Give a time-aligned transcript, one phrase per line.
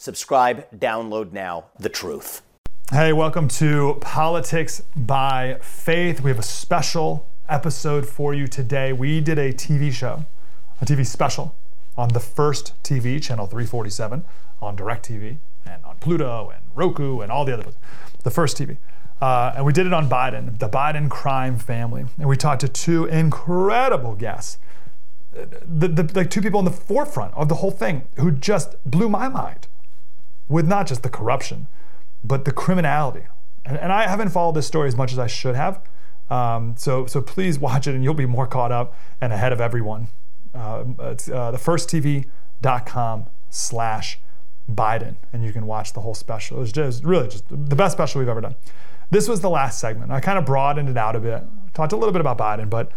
[0.00, 2.42] Subscribe, download now, The Truth.
[2.92, 6.20] Hey, welcome to Politics by Faith.
[6.20, 8.92] We have a special episode for you today.
[8.92, 10.24] We did a TV show,
[10.80, 11.56] a TV special
[11.96, 14.24] on the first TV, channel 347,
[14.62, 17.80] on DirecTV, and on Pluto, and Roku, and all the other places.
[18.22, 18.78] The first TV.
[19.20, 22.04] Uh, and we did it on Biden, the Biden crime family.
[22.18, 24.58] And we talked to two incredible guests,
[25.32, 29.08] the, the, like two people in the forefront of the whole thing who just blew
[29.08, 29.66] my mind
[30.48, 31.68] with not just the corruption,
[32.24, 33.24] but the criminality.
[33.64, 35.80] And, and I haven't followed this story as much as I should have.
[36.30, 39.60] Um, so, so please watch it and you'll be more caught up and ahead of
[39.60, 40.08] everyone.
[40.54, 44.18] Uh, it's uh, thefirsttv.com slash
[44.70, 46.58] Biden, and you can watch the whole special.
[46.58, 48.56] It was just really just the best special we've ever done.
[49.10, 50.12] This was the last segment.
[50.12, 51.42] I kind of broadened it out a bit,
[51.72, 52.92] talked a little bit about Biden, but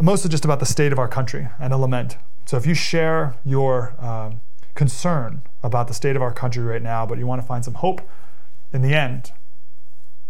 [0.00, 2.16] mostly just about the state of our country and a lament.
[2.46, 4.40] So if you share your um,
[4.78, 7.74] concern about the state of our country right now, but you want to find some
[7.74, 8.00] hope
[8.72, 9.32] in the end,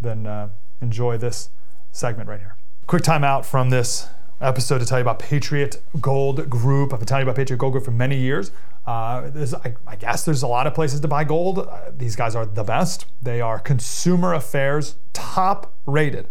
[0.00, 0.48] then uh,
[0.80, 1.50] enjoy this
[1.92, 2.56] segment right here.
[2.86, 4.08] Quick time out from this
[4.40, 6.94] episode to tell you about Patriot Gold Group.
[6.94, 8.50] I've been telling you about Patriot Gold Group for many years.
[8.86, 9.30] Uh,
[9.62, 11.58] I, I, guess there's a lot of places to buy gold.
[11.58, 13.04] Uh, these guys are the best.
[13.20, 16.26] They are consumer affairs top rated.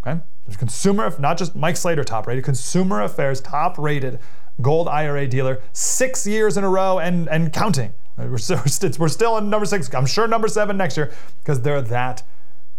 [0.00, 0.18] Okay?
[0.46, 4.18] There's consumer, not just Mike Slater top rated, consumer affairs top rated
[4.60, 7.92] gold IRA dealer six years in a row and, and counting.
[8.16, 8.60] We're still,
[8.98, 9.92] we're still in number six.
[9.94, 12.22] I'm sure number seven next year because they're that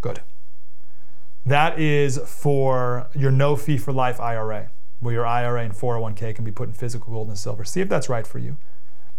[0.01, 0.21] good.
[1.45, 6.43] That is for your no fee for life IRA, where your IRA and 401k can
[6.43, 7.63] be put in physical gold and silver.
[7.63, 8.57] See if that's right for you.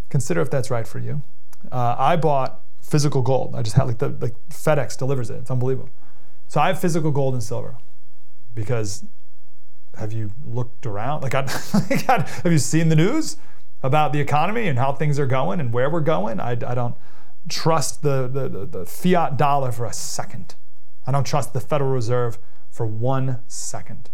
[0.08, 1.22] Consider if that's right for you.
[1.70, 3.54] Uh, I bought physical gold.
[3.54, 5.36] I just had like the like FedEx delivers it.
[5.36, 5.90] It's unbelievable.
[6.48, 7.76] So I have physical gold and silver
[8.54, 9.04] because
[9.96, 11.22] have you looked around?
[11.22, 13.36] Like, I, have you seen the news
[13.82, 16.40] about the economy and how things are going and where we're going?
[16.40, 16.94] I, I don't
[17.48, 20.54] trust the, the, the fiat dollar for a second.
[21.06, 22.38] I don't trust the Federal Reserve
[22.70, 24.10] for one second.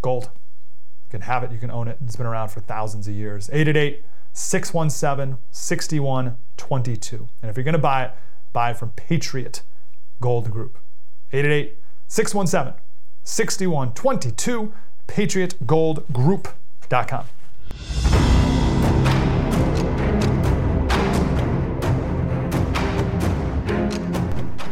[0.00, 0.30] Gold.
[0.34, 1.98] You can have it, you can own it.
[2.04, 3.50] It's been around for thousands of years.
[3.52, 7.28] 888 617 6122.
[7.42, 8.12] And if you're going to buy it,
[8.52, 9.62] buy it from Patriot
[10.20, 10.78] Gold Group.
[11.32, 11.76] 888
[12.08, 12.81] 617
[13.24, 14.72] 6122,
[15.08, 17.24] patriotgoldgroup.com.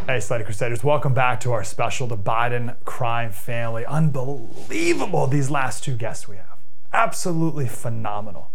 [0.07, 3.87] Hey, Slutty Crusaders, welcome back to our special, The Biden Crime Family.
[3.87, 6.59] Unbelievable, these last two guests we have.
[6.93, 8.51] Absolutely phenomenal.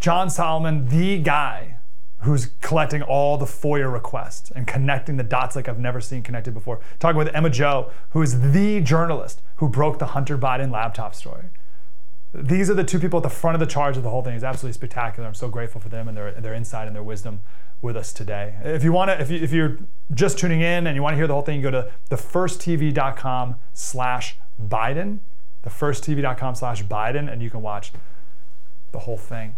[0.00, 1.76] John Solomon, the guy
[2.22, 6.52] who's collecting all the FOIA requests and connecting the dots like I've never seen connected
[6.52, 6.80] before.
[6.98, 11.44] Talking with Emma Jo, who is the journalist who broke the Hunter Biden laptop story.
[12.32, 14.34] These are the two people at the front of the charge of the whole thing.
[14.34, 15.26] It's absolutely spectacular.
[15.26, 17.40] I'm so grateful for them and their, their insight and their wisdom
[17.82, 18.54] with us today.
[18.62, 19.78] If you want to, if, you, if you're
[20.12, 23.56] just tuning in and you want to hear the whole thing, you go to thefirsttv.com
[23.72, 25.20] slash Biden,
[25.64, 27.92] thefirsttv.com slash Biden, and you can watch
[28.92, 29.56] the whole thing.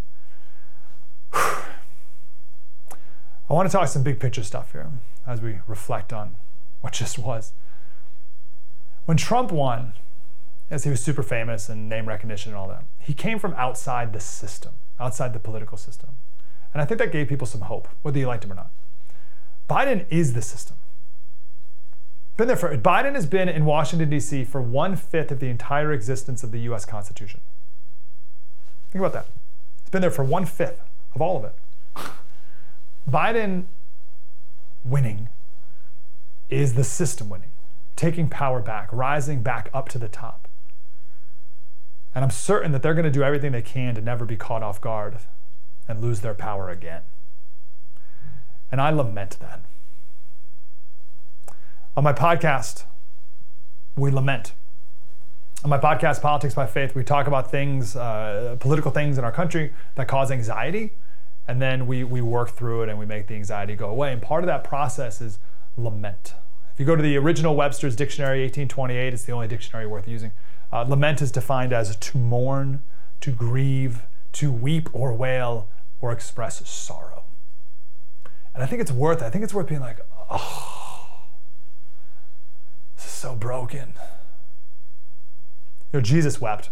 [3.51, 4.91] I want to talk some big picture stuff here
[5.27, 6.37] as we reflect on
[6.81, 7.53] what just was.
[9.05, 9.95] When Trump won,
[10.71, 14.13] as he was super famous and name recognition and all that, he came from outside
[14.13, 16.11] the system, outside the political system.
[16.73, 18.71] And I think that gave people some hope, whether you liked him or not.
[19.69, 20.77] Biden is the system.
[22.37, 24.45] Been there for Biden has been in Washington D.C.
[24.45, 26.85] for one fifth of the entire existence of the U.S.
[26.85, 27.41] Constitution.
[28.91, 29.27] Think about that.
[29.81, 30.81] It's been there for one fifth
[31.15, 31.55] of all of it.
[33.09, 33.65] Biden
[34.85, 35.29] winning
[36.49, 37.53] is the system winning,
[37.97, 40.49] taking power back, rising back up to the top.
[42.15, 44.63] And I'm certain that they're going to do everything they can to never be caught
[44.63, 45.19] off guard
[45.89, 47.03] and lose their power again.
[48.71, 49.61] And I lament that.
[51.97, 52.85] On my podcast,
[53.97, 54.53] we lament.
[55.65, 59.33] On my podcast, Politics by Faith, we talk about things, uh, political things in our
[59.33, 60.93] country that cause anxiety,
[61.47, 64.13] and then we, we work through it and we make the anxiety go away.
[64.13, 65.39] And part of that process is
[65.77, 66.35] lament.
[66.73, 70.33] If you go to the original Webster's Dictionary, 1828, it's the only dictionary worth using.
[70.73, 72.83] Uh, lament is defined as to mourn,
[73.21, 74.03] to grieve,
[74.33, 75.69] to weep or wail,
[76.01, 77.25] or express sorrow.
[78.55, 79.23] And I think it's worth.
[79.23, 79.99] I think it's worth being like,
[80.31, 81.09] oh,
[82.97, 83.95] this is so broken.
[85.93, 86.71] You know, Jesus wept.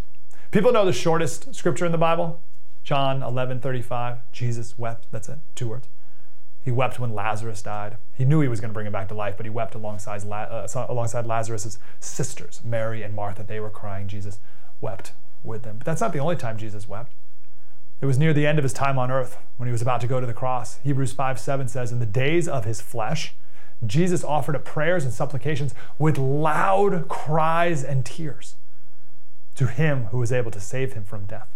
[0.49, 2.41] People know the shortest scripture in the Bible,
[2.83, 4.19] John 11 35.
[4.31, 5.07] Jesus wept.
[5.11, 5.87] That's it, two words.
[6.63, 7.97] He wept when Lazarus died.
[8.13, 10.23] He knew he was going to bring him back to life, but he wept alongside,
[10.31, 13.43] uh, alongside Lazarus' sisters, Mary and Martha.
[13.43, 14.07] They were crying.
[14.07, 14.39] Jesus
[14.79, 15.13] wept
[15.43, 15.77] with them.
[15.77, 17.13] But that's not the only time Jesus wept.
[17.99, 20.07] It was near the end of his time on earth when he was about to
[20.07, 20.79] go to the cross.
[20.83, 23.33] Hebrews 5 7 says, In the days of his flesh,
[23.85, 28.55] Jesus offered up prayers and supplications with loud cries and tears
[29.55, 31.47] to him who was able to save him from death.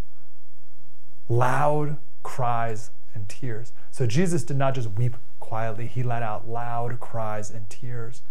[1.30, 3.72] Loud cries and tears.
[3.92, 8.22] So Jesus did not just weep quietly, he let out loud cries and tears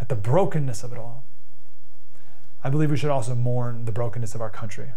[0.00, 1.24] at the brokenness of it all.
[2.62, 4.90] I believe we should also mourn the brokenness of our country.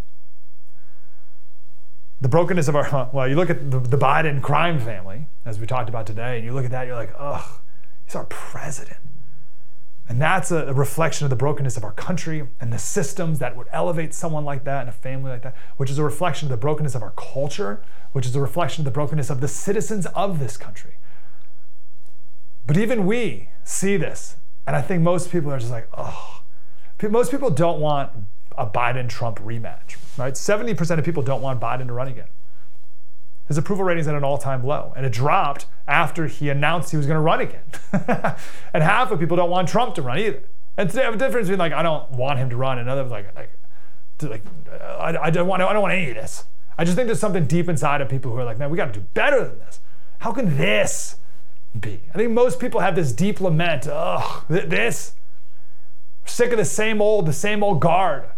[2.22, 5.68] The brokenness of our, well, you look at the, the Biden crime family, as we
[5.68, 7.62] talked about today, and you look at that, you're like, ugh,
[8.10, 8.98] He's our president.
[10.10, 13.68] And that's a, reflection of the brokenness of our country and the systems that would
[13.72, 16.58] elevate someone like that and a family like that, which is a reflection of the
[16.58, 20.40] brokenness of our culture, which is a reflection of the brokenness of the citizens of
[20.40, 20.96] this country.
[22.66, 26.42] But even we see this, and I think most people are just like, oh.
[27.02, 28.12] Most people don't want
[28.58, 30.34] a Biden Trump rematch, right?
[30.34, 32.28] 70% of people don't want Biden to run again
[33.50, 36.98] his approval rating is at an all-time low, and it dropped after he announced he
[36.98, 37.64] was going to run again.
[38.74, 40.44] and half of people don't want Trump to run either.
[40.78, 42.88] And today, I have a difference between like I don't want him to run, and
[42.88, 43.52] others like like
[44.22, 46.46] like I, I don't want I don't want any of this.
[46.78, 48.94] I just think there's something deep inside of people who are like, man, we got
[48.94, 49.82] to do better than this.
[50.20, 51.18] How can this
[51.78, 52.02] be?
[52.14, 53.88] I think most people have this deep lament.
[53.88, 55.14] Ugh, this.
[56.24, 58.30] We're sick of the same old, the same old guard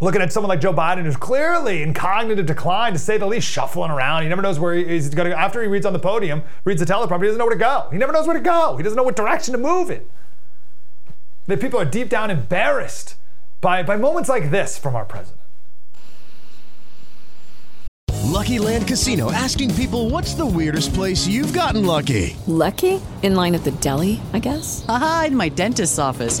[0.00, 3.46] looking at someone like Joe Biden, who's clearly in cognitive decline, to say the least,
[3.48, 4.22] shuffling around.
[4.22, 5.40] He never knows where he's going to go.
[5.40, 7.88] After he reads on the podium, reads the teleprompter, he doesn't know where to go.
[7.92, 8.76] He never knows where to go.
[8.76, 10.04] He doesn't know what direction to move in.
[11.46, 13.16] That people are deep down embarrassed
[13.60, 15.40] by, by moments like this from our president.
[18.30, 22.36] Lucky Land Casino asking people what's the weirdest place you've gotten lucky?
[22.46, 23.02] Lucky?
[23.22, 24.84] In line at the deli, I guess?
[24.88, 26.40] Aha, in my dentist's office.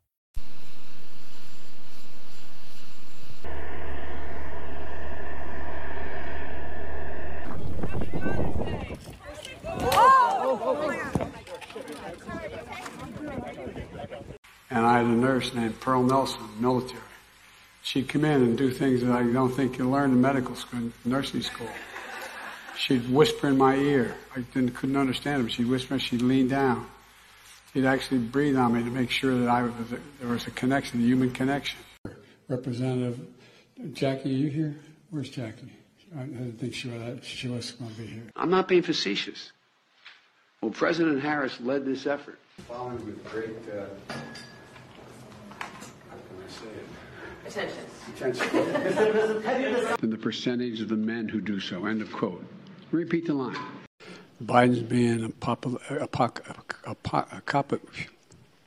[14.71, 17.01] And I had a nurse named Pearl Nelson, military.
[17.83, 20.91] she'd come in and do things that I don't think you learn in medical school,
[21.05, 21.69] nursing school.
[22.77, 24.15] She'd whisper in my ear.
[24.35, 25.49] I didn't, couldn't understand her.
[25.49, 25.99] She'd whisper.
[25.99, 26.87] She'd lean down.
[27.73, 30.51] She'd actually breathe on me to make sure that I was a, there was a
[30.51, 31.79] connection, a human connection.
[32.47, 33.19] Representative
[33.93, 34.75] Jackie, are you here?
[35.09, 35.71] Where's Jackie?
[36.17, 38.23] I didn't think she was, she was going to be here.
[38.35, 39.51] I'm not being facetious.
[40.61, 42.39] Well, President Harris led this effort.
[42.67, 43.85] Following with great, uh,
[45.59, 45.67] how
[46.09, 46.50] can I say it?
[47.45, 47.83] Attention.
[48.15, 48.57] Attention.
[50.01, 51.85] and the percentage of the men who do so.
[51.85, 52.45] End of quote.
[52.91, 53.57] Repeat the line.
[54.43, 57.63] Biden's being a popular, a, a, a,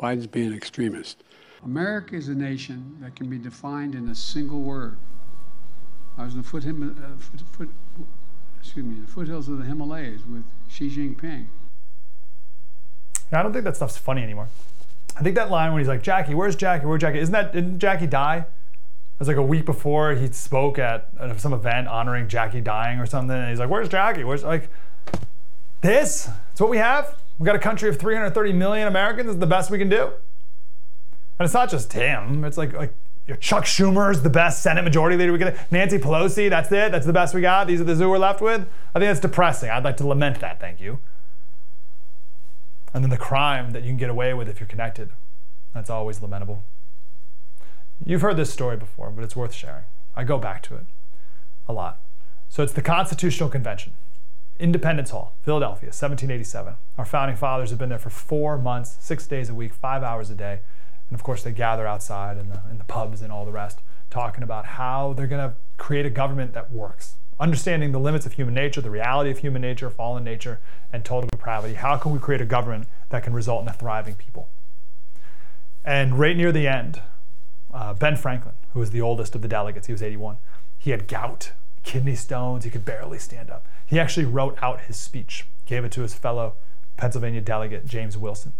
[0.00, 1.22] Biden's being an extremist.
[1.64, 4.98] America is a nation that can be defined in a single word.
[6.16, 7.68] I was in the foot, uh, foot, foot,
[8.60, 11.46] excuse me, the foothills of the Himalayas with Xi Jinping.
[13.32, 14.48] I don't think that stuff's funny anymore.
[15.16, 16.86] I think that line when he's like, Jackie, where's Jackie?
[16.86, 17.18] Where's Jackie?
[17.20, 18.38] Isn't that, didn't Jackie die?
[18.38, 23.06] It was like a week before he spoke at some event honoring Jackie dying or
[23.06, 23.36] something.
[23.36, 24.24] And he's like, where's Jackie?
[24.24, 24.70] Where's, like,
[25.82, 26.28] this?
[26.50, 27.16] It's what we have?
[27.38, 29.30] We got a country of 330 million Americans.
[29.30, 30.06] Is the best we can do.
[31.38, 32.44] And it's not just him.
[32.44, 32.92] It's like, like
[33.38, 35.70] Chuck Schumer is the best Senate Majority Leader we get.
[35.70, 36.90] Nancy Pelosi, that's it.
[36.90, 37.68] That's the best we got.
[37.68, 38.66] These are the zoo we're left with.
[38.94, 39.70] I think that's depressing.
[39.70, 40.58] I'd like to lament that.
[40.58, 40.98] Thank you
[42.94, 45.10] and then the crime that you can get away with if you're connected.
[45.74, 46.62] That's always lamentable.
[48.06, 49.84] You've heard this story before, but it's worth sharing.
[50.14, 50.86] I go back to it
[51.68, 52.00] a lot.
[52.48, 53.94] So it's the Constitutional Convention,
[54.60, 56.76] Independence Hall, Philadelphia, 1787.
[56.96, 60.30] Our founding fathers have been there for four months, six days a week, five hours
[60.30, 60.60] a day.
[61.10, 63.80] And of course, they gather outside in the, in the pubs and all the rest,
[64.10, 68.34] talking about how they're going to create a government that works, understanding the limits of
[68.34, 70.60] human nature, the reality of human nature, fallen nature,
[70.92, 71.74] and total depravity.
[71.74, 74.48] How can we create a government that can result in a thriving people?
[75.84, 77.02] And right near the end,
[77.72, 80.38] uh, Ben Franklin, who was the oldest of the delegates, he was 81,
[80.78, 83.66] he had gout, kidney stones, he could barely stand up.
[83.84, 86.54] He actually wrote out his speech, gave it to his fellow
[86.96, 88.52] Pennsylvania delegate, James Wilson,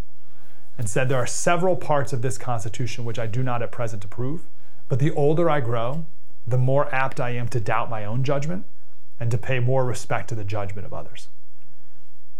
[0.77, 4.03] and said, There are several parts of this Constitution which I do not at present
[4.03, 4.45] approve,
[4.89, 6.05] but the older I grow,
[6.47, 8.65] the more apt I am to doubt my own judgment
[9.19, 11.29] and to pay more respect to the judgment of others.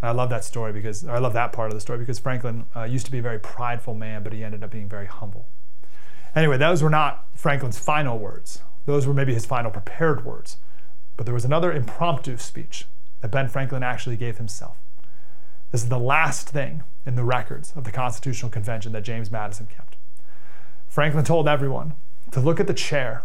[0.02, 2.84] I love that story because I love that part of the story because Franklin uh,
[2.84, 5.48] used to be a very prideful man, but he ended up being very humble.
[6.36, 8.62] Anyway, those were not Franklin's final words.
[8.86, 10.58] Those were maybe his final prepared words.
[11.18, 12.86] But there was another impromptu speech
[13.22, 14.78] that Ben Franklin actually gave himself.
[15.72, 19.68] This is the last thing in the records of the Constitutional Convention that James Madison
[19.68, 19.96] kept.
[20.88, 21.94] Franklin told everyone
[22.32, 23.24] to look at the chair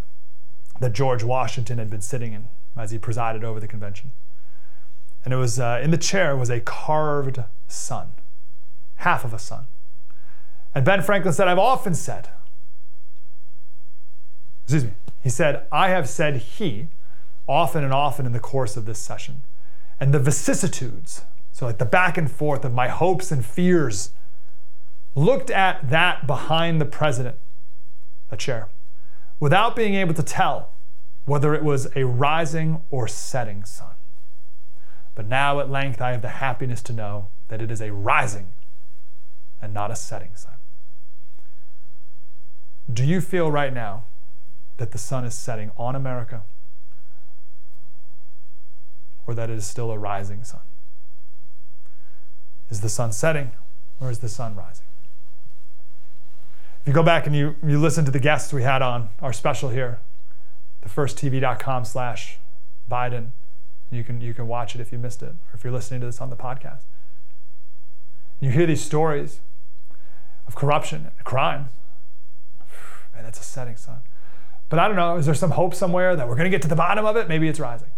[0.81, 4.13] that George Washington had been sitting in as he presided over the convention.
[5.25, 8.13] And it was uh, in the chair was a carved sun,
[8.97, 9.67] half of a sun.
[10.75, 12.31] And Ben Franklin said, I've often said,
[14.65, 16.89] excuse me, he said, I have said he
[17.47, 19.43] often and often in the course of this session.
[19.99, 24.13] And the vicissitudes, so like the back and forth of my hopes and fears,
[25.15, 27.37] looked at that behind the president,
[28.31, 28.69] a chair
[29.41, 30.71] without being able to tell
[31.25, 33.95] whether it was a rising or setting sun.
[35.15, 38.53] But now at length I have the happiness to know that it is a rising
[39.61, 40.55] and not a setting sun.
[42.93, 44.05] Do you feel right now
[44.77, 46.43] that the sun is setting on America
[49.27, 50.61] or that it is still a rising sun?
[52.69, 53.53] Is the sun setting
[54.01, 54.87] or is the sun rising?
[56.81, 59.33] If you go back and you, you listen to the guests we had on our
[59.33, 59.99] special here,
[60.87, 62.39] thefirsttv.com slash
[62.91, 63.31] Biden,
[63.91, 66.07] you can, you can watch it if you missed it, or if you're listening to
[66.07, 66.83] this on the podcast.
[68.41, 69.41] You hear these stories
[70.47, 71.69] of corruption and crime.
[73.15, 73.99] Man, that's a setting sun.
[74.71, 76.69] But I don't know, is there some hope somewhere that we're going to get to
[76.69, 77.29] the bottom of it?
[77.29, 77.91] Maybe it's rising.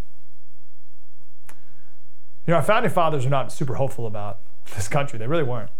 [2.46, 4.40] You know, our founding fathers are not super hopeful about
[4.74, 5.18] this country.
[5.18, 5.70] They really weren't.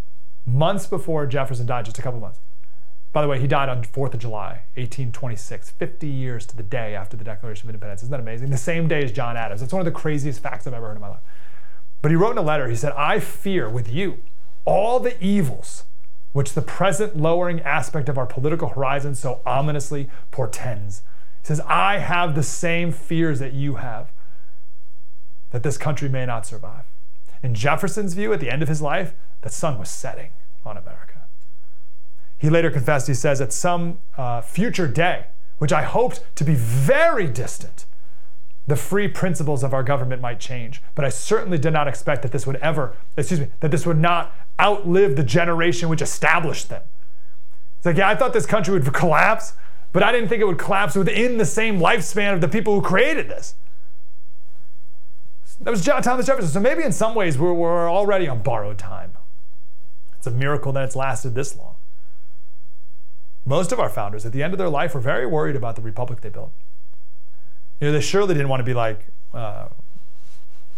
[0.47, 2.39] Months before Jefferson died, just a couple months,
[3.13, 6.95] by the way, he died on 4th of July, 1826, 50 years to the day
[6.95, 8.03] after the Declaration of Independence.
[8.03, 8.51] Isn't that amazing?
[8.51, 9.61] The same day as John Adams.
[9.61, 11.21] That's one of the craziest facts I've ever heard in my life.
[12.01, 14.21] But he wrote in a letter, he said, I fear with you
[14.65, 15.85] all the evils
[16.33, 21.03] which the present lowering aspect of our political horizon so ominously portends.
[21.43, 24.11] He says, I have the same fears that you have,
[25.51, 26.85] that this country may not survive.
[27.43, 30.31] In Jefferson's view, at the end of his life, the sun was setting
[30.65, 31.12] on America.
[32.43, 35.27] He later confessed, he says, at some uh, future day,
[35.59, 37.87] which I hoped to be very distant,
[38.67, 40.83] the free principles of our government might change.
[40.97, 44.01] But I certainly did not expect that this would ever, excuse me, that this would
[44.01, 46.83] not outlive the generation which established them.
[47.77, 49.53] It's like, yeah, I thought this country would collapse,
[49.93, 52.83] but I didn't think it would collapse within the same lifespan of the people who
[52.83, 53.55] created this.
[55.61, 56.51] That was John Thomas Jefferson.
[56.51, 59.13] So maybe in some ways we're, we're already on borrowed time.
[60.17, 61.77] It's a miracle that it's lasted this long.
[63.45, 65.83] Most of our founders, at the end of their life, were very worried about the
[65.83, 66.53] republic they built.
[67.81, 69.69] You know, they surely didn't want to be like, uh,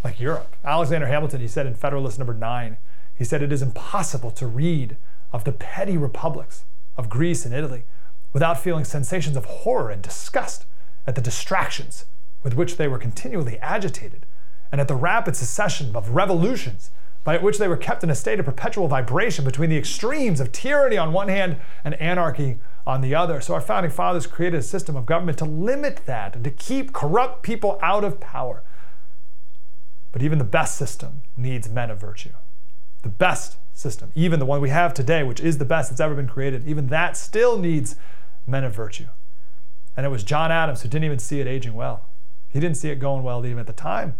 [0.02, 0.56] like Europe.
[0.64, 2.78] Alexander Hamilton, he said in Federalist Number Nine,
[3.14, 4.96] he said it is impossible to read
[5.32, 6.64] of the petty republics
[6.96, 7.84] of Greece and Italy
[8.32, 10.64] without feeling sensations of horror and disgust
[11.06, 12.06] at the distractions
[12.42, 14.26] with which they were continually agitated
[14.72, 16.90] and at the rapid succession of revolutions
[17.24, 20.52] by which they were kept in a state of perpetual vibration between the extremes of
[20.52, 23.40] tyranny on one hand and anarchy on the other.
[23.40, 26.92] So our founding fathers created a system of government to limit that and to keep
[26.92, 28.62] corrupt people out of power.
[30.12, 32.34] But even the best system needs men of virtue.
[33.02, 36.14] The best system, even the one we have today, which is the best that's ever
[36.14, 37.96] been created, even that still needs
[38.46, 39.06] men of virtue.
[39.96, 42.06] And it was John Adams who didn't even see it aging well.
[42.48, 44.16] He didn't see it going well even at the time.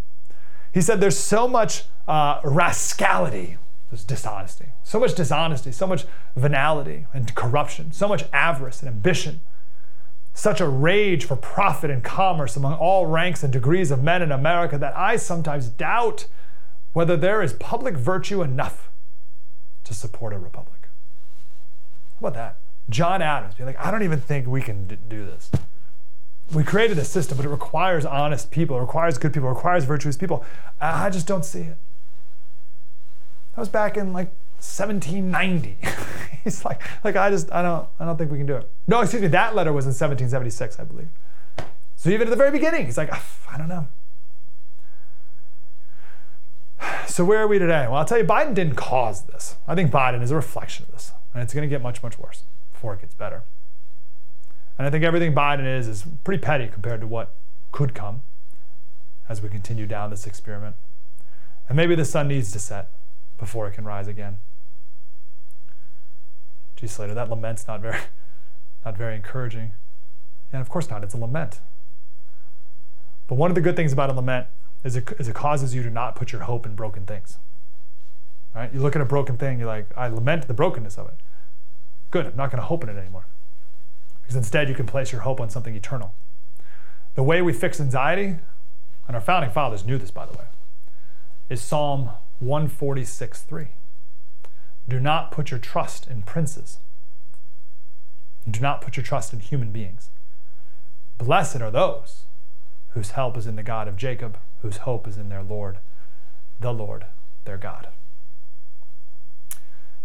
[0.75, 3.59] He said there's so much uh, rascality,
[3.91, 6.05] there's dishonesty, so much dishonesty, so much
[6.35, 9.41] venality and corruption, so much avarice and ambition,
[10.33, 14.33] such a rage for profit and commerce among all ranks and degrees of men in
[14.33, 16.27] America that I sometimes doubt
[16.93, 18.91] whether there is public virtue enough
[19.85, 20.89] to support a republic.
[22.21, 22.57] How about that?
[22.91, 25.53] John Adams being like, I don't even think we can d- do this.
[26.53, 29.85] We created a system, but it requires honest people, it requires good people, it requires
[29.85, 30.45] virtuous people.
[30.81, 31.77] I just don't see it.
[33.55, 35.77] That was back in like 1790.
[36.45, 38.71] He's like, like I just, I don't, I don't think we can do it.
[38.87, 41.09] No, excuse me, that letter was in 1776, I believe.
[41.97, 43.13] So even at the very beginning, he's like,
[43.51, 43.87] I don't know.
[47.07, 47.87] So where are we today?
[47.87, 49.57] Well, I'll tell you, Biden didn't cause this.
[49.69, 52.19] I think Biden is a reflection of this, and it's going to get much, much
[52.19, 53.43] worse before it gets better.
[54.77, 57.35] And I think everything Biden is is pretty petty compared to what
[57.73, 58.23] could come
[59.29, 60.77] as we continue down this experiment.
[61.69, 62.91] And maybe the sun needs to set
[63.39, 64.39] before it can rise again.
[66.77, 67.99] Gee, Slater, that lament's not very,
[68.85, 69.73] not very encouraging.
[70.53, 71.61] And of course not, it's a lament.
[73.27, 74.49] But one of the good things about a lament
[74.83, 77.39] is it, is it causes you to not put your hope in broken things.
[78.55, 78.73] Right?
[78.73, 81.15] You look at a broken thing, you're like, I lament the brokenness of it.
[82.11, 83.27] Good, I'm not going to hope in it anymore.
[84.25, 86.15] Because instead, you can place your hope on something eternal.
[87.15, 88.37] The way we fix anxiety,
[89.07, 90.47] and our founding fathers knew this, by the way,
[91.49, 92.11] is Psalm
[92.41, 93.69] 146 3.
[94.89, 96.79] Do not put your trust in princes.
[98.51, 100.11] Do not put your trust in human beings.
[101.19, 102.25] Blessed are those
[102.91, 105.79] whose help is in the God of Jacob, whose hope is in their Lord,
[106.61, 107.07] the Lord,
[107.45, 107.89] their God.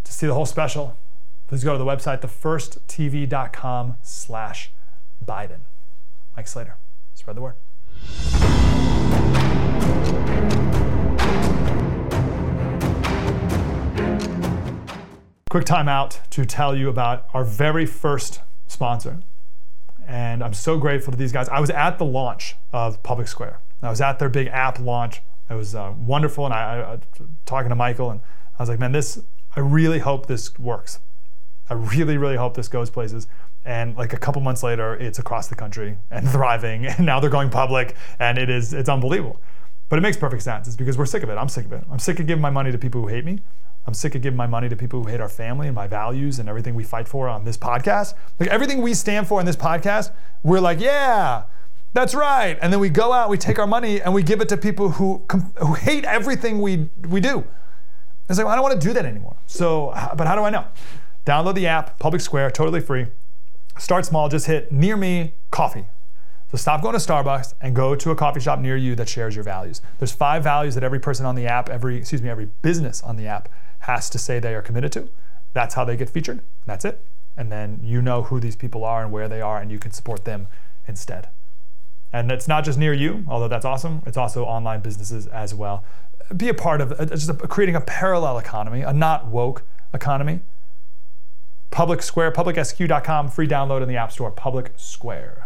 [0.03, 0.97] To see the whole special,
[1.49, 4.71] please go to the website, thefirsttv.com slash
[5.25, 5.61] Biden.
[6.37, 6.75] Mike Slater,
[7.15, 7.55] spread the word.
[15.49, 19.19] Quick time out to tell you about our very first sponsor.
[20.07, 21.49] And I'm so grateful to these guys.
[21.49, 23.59] I was at the launch of Public Square.
[23.81, 25.23] I was at their big app launch.
[25.49, 26.45] It was uh, wonderful.
[26.45, 26.99] And I, I,
[27.47, 28.21] talking to Michael, and
[28.59, 29.19] I was like, man, this,
[29.55, 30.99] I really hope this works.
[31.69, 33.27] I really, really hope this goes places.
[33.65, 36.85] And like a couple months later, it's across the country and thriving.
[36.85, 39.39] And now they're going public, and it is, it's unbelievable.
[39.89, 40.67] But it makes perfect sense.
[40.67, 41.35] It's because we're sick of it.
[41.35, 41.83] I'm sick of it.
[41.91, 43.39] I'm sick of giving my money to people who hate me.
[43.87, 46.37] I'm sick of giving my money to people who hate our family and my values
[46.37, 48.13] and everything we fight for on this podcast.
[48.39, 50.11] Like everything we stand for in this podcast,
[50.43, 51.45] we're like, yeah,
[51.93, 52.57] that's right.
[52.61, 54.91] And then we go out, we take our money, and we give it to people
[54.91, 55.23] who
[55.57, 57.45] who hate everything we we do.
[58.29, 59.37] It's like well, I don't want to do that anymore.
[59.47, 60.65] So, but how do I know?
[61.29, 63.05] Download the app, Public Square, totally free.
[63.77, 64.29] Start small.
[64.29, 65.85] Just hit near me coffee.
[66.49, 69.35] So stop going to Starbucks and go to a coffee shop near you that shares
[69.35, 69.79] your values.
[69.99, 73.15] There's five values that every person on the app, every excuse me, every business on
[73.15, 73.47] the app
[73.81, 75.07] has to say they are committed to.
[75.53, 76.41] That's how they get featured.
[76.65, 77.05] That's it.
[77.37, 79.91] And then you know who these people are and where they are, and you can
[79.91, 80.47] support them
[80.87, 81.29] instead.
[82.11, 84.01] And it's not just near you, although that's awesome.
[84.07, 85.83] It's also online businesses as well.
[86.35, 89.61] Be a part of uh, just a, creating a parallel economy, a not woke
[89.93, 90.39] economy.
[91.71, 94.31] Public Square, publicsq.com, free download in the App Store.
[94.31, 95.45] Public Square.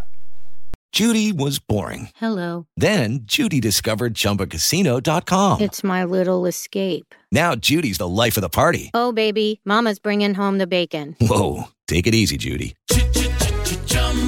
[0.92, 2.10] Judy was boring.
[2.14, 2.68] Hello.
[2.76, 5.60] Then Judy discovered ChumbaCasino.com.
[5.60, 7.16] It's my little escape.
[7.32, 8.92] Now Judy's the life of the party.
[8.94, 11.16] Oh baby, Mama's bringing home the bacon.
[11.20, 12.76] Whoa, take it easy, Judy.